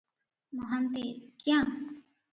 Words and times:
ମହାନ୍ତିଏ- 0.61 1.13
କ୍ୟାଁ? 1.45 1.79